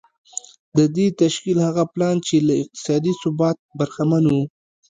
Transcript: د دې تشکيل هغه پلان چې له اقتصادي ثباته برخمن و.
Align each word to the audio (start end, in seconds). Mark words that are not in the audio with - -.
د 0.77 0.79
دې 0.95 1.07
تشکيل 1.21 1.57
هغه 1.67 1.83
پلان 1.93 2.15
چې 2.27 2.35
له 2.47 2.53
اقتصادي 2.61 3.13
ثباته 3.21 3.63
برخمن 3.79 4.23
و. 4.29 4.33